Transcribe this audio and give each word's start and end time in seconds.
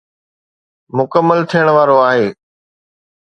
مڪمل 0.97 1.39
ٿيڻ 1.49 1.65
وارو 1.75 1.97
آهي 2.09 2.27